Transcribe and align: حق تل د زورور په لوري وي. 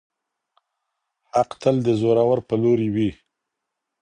حق 1.33 1.49
تل 1.61 1.75
د 1.87 1.89
زورور 2.01 2.39
په 2.47 2.55
لوري 2.61 2.89
وي. 2.95 3.09